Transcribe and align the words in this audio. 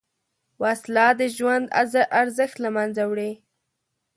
وسله 0.61 1.05
د 1.19 1.21
ژوند 1.35 1.65
ارزښت 2.21 2.55
له 2.63 2.69
منځه 2.75 3.03
وړي 3.11 3.31